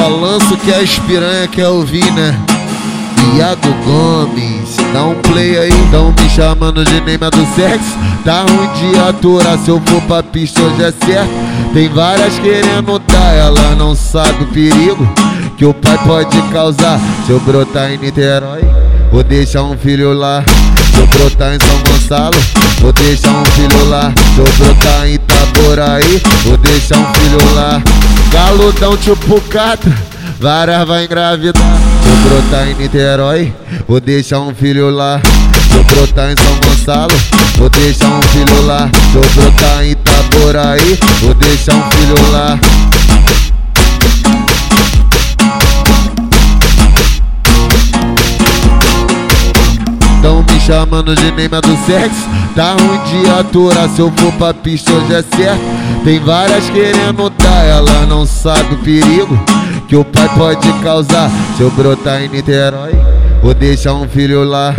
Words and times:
Só 0.00 0.08
lanço 0.08 0.56
que 0.56 0.72
a 0.72 0.80
espiranha 0.80 1.46
quer 1.46 1.68
ouvir, 1.68 2.10
né? 2.12 2.34
Iago 3.36 3.68
Gomes, 3.84 4.74
dá 4.94 5.04
um 5.04 5.14
play 5.16 5.58
aí, 5.58 5.88
tão 5.90 6.06
me 6.06 6.30
chamando 6.30 6.82
de 6.82 7.02
Neymar 7.02 7.30
do 7.30 7.44
sexo. 7.54 7.98
Tá 8.24 8.46
ruim 8.48 8.92
de 8.92 8.98
aturar, 8.98 9.58
se 9.58 9.68
eu 9.68 9.78
for 9.84 10.00
pra 10.04 10.22
pista 10.22 10.62
hoje 10.62 10.84
é 10.84 10.92
certo. 11.04 11.30
Tem 11.74 11.86
várias 11.90 12.38
querendo 12.38 12.98
dar, 13.00 13.34
ela 13.34 13.74
não 13.76 13.94
sabe 13.94 14.44
o 14.44 14.46
perigo 14.46 15.06
que 15.58 15.66
o 15.66 15.74
pai 15.74 15.98
pode 15.98 16.40
causar. 16.50 16.98
Se 17.26 17.32
eu 17.32 17.40
brotar 17.40 17.92
em 17.92 17.98
Niterói, 17.98 18.62
vou 19.12 19.22
deixar 19.22 19.64
um 19.64 19.76
filho 19.76 20.14
lá. 20.14 20.42
Se 20.94 20.98
eu 20.98 21.06
brotar 21.08 21.54
em 21.54 21.58
São 21.60 21.92
Gonçalo, 21.92 22.38
vou 22.80 22.92
deixar 22.94 23.32
um 23.32 23.44
filho 23.44 23.84
lá. 23.90 24.10
Se 24.34 24.40
eu 24.40 24.50
brotar 24.64 25.06
em 25.06 25.16
Itaboraí, 25.16 26.22
vou 26.44 26.56
deixar 26.56 26.96
um 26.96 27.14
filho 27.14 27.54
lá. 27.54 27.82
Galudão 28.32 28.96
tipo 28.96 29.40
catra, 29.42 29.92
várias 30.38 30.86
vai 30.86 31.04
engravidar. 31.04 31.62
Eu 32.06 32.28
brotar 32.28 32.68
em 32.68 32.74
Niterói, 32.74 33.52
vou 33.88 34.00
deixar 34.00 34.40
um 34.40 34.54
filho 34.54 34.90
lá. 34.90 35.20
Eu 35.74 35.84
brotar 35.84 36.30
em 36.30 36.36
São 36.36 36.56
Gonçalo, 36.68 37.14
vou 37.56 37.68
deixar 37.68 38.08
um 38.08 38.22
filho 38.22 38.66
lá. 38.66 38.88
Eu 39.14 39.20
brotar 39.34 39.84
em 39.84 39.90
Itaboraí, 39.90 40.98
vou 41.20 41.34
deixar 41.34 41.74
um 41.74 41.90
filho 41.90 42.30
lá. 42.32 42.58
Chamando 50.70 51.16
de 51.16 51.32
Neymar 51.32 51.60
do 51.62 51.76
sexo. 51.84 52.28
Tá 52.54 52.74
ruim 52.74 53.00
de 53.02 53.28
aturar, 53.28 53.88
se 53.88 53.98
eu 53.98 54.12
for 54.16 54.32
pra 54.34 54.54
pista 54.54 54.92
hoje 54.92 55.14
é 55.14 55.36
certo. 55.36 55.60
Tem 56.04 56.20
várias 56.20 56.70
querendo 56.70 57.28
dar, 57.30 57.64
ela 57.64 58.06
não 58.06 58.24
sabe 58.24 58.74
o 58.74 58.78
perigo 58.78 59.38
Que 59.88 59.96
o 59.96 60.04
pai 60.04 60.28
pode 60.36 60.72
causar. 60.74 61.28
Se 61.56 61.62
eu 61.62 61.70
brotar 61.72 62.22
em 62.22 62.28
Niterói, 62.28 62.92
vou 63.42 63.52
deixar 63.52 63.94
um 63.94 64.08
filho 64.08 64.44
lá. 64.44 64.72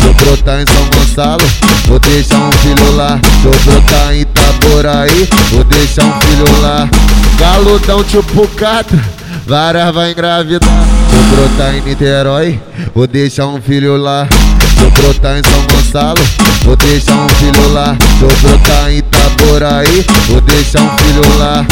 Se 0.00 0.06
eu 0.08 0.14
brotar 0.14 0.60
em 0.60 0.66
São 0.66 0.84
Gonçalo, 0.90 1.46
vou 1.86 2.00
deixar 2.00 2.38
um 2.38 2.52
filho 2.52 2.96
lá. 2.96 3.20
Se 3.40 3.46
eu 3.46 3.56
brotar 3.64 4.14
em 4.14 4.22
Itaboraí, 4.22 5.28
vou 5.52 5.62
deixar 5.62 6.04
um 6.04 6.20
filho 6.22 6.60
lá. 6.60 6.88
Galudão 7.38 8.02
tipo 8.02 8.48
catra, 8.48 8.98
várias 9.46 9.94
vai 9.94 10.10
engravidar. 10.10 10.68
Se 11.08 11.16
eu 11.16 11.36
brotar 11.36 11.76
em 11.76 11.82
Niterói, 11.82 12.60
vou 12.92 13.06
deixar 13.06 13.46
um 13.46 13.60
filho 13.60 13.96
lá 13.96 14.26
brotar 15.00 15.38
em 15.38 15.42
São 15.42 15.62
Gonçalo, 15.66 16.20
vou 16.64 16.76
deixar 16.76 17.14
um 17.14 17.28
filho 17.28 17.72
lá. 17.72 17.96
Eu 18.20 18.28
brotar 18.48 18.90
em 18.90 18.98
Itaboraí, 18.98 20.04
vou 20.28 20.40
deixar 20.40 20.82
um 20.82 20.98
filho 20.98 21.38
lá. 21.38 21.66